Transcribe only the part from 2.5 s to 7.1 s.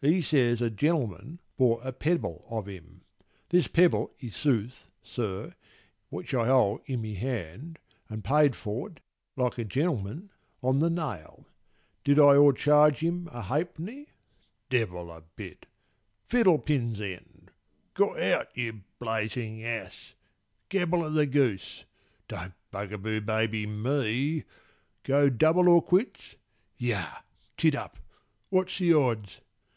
him, (This pebble i' sooth, sir, which I hold i' my